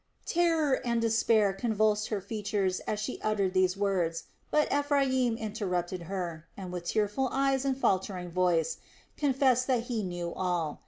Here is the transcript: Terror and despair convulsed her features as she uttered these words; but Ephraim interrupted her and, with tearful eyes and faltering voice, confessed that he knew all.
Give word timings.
Terror 0.25 0.81
and 0.83 0.99
despair 0.99 1.53
convulsed 1.53 2.07
her 2.07 2.19
features 2.19 2.79
as 2.87 2.99
she 2.99 3.21
uttered 3.21 3.53
these 3.53 3.77
words; 3.77 4.23
but 4.49 4.67
Ephraim 4.73 5.37
interrupted 5.37 6.01
her 6.09 6.47
and, 6.57 6.71
with 6.73 6.85
tearful 6.85 7.29
eyes 7.31 7.65
and 7.65 7.77
faltering 7.77 8.31
voice, 8.31 8.79
confessed 9.15 9.67
that 9.67 9.83
he 9.83 10.01
knew 10.01 10.33
all. 10.33 10.79